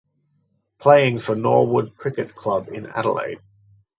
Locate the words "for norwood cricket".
1.19-2.33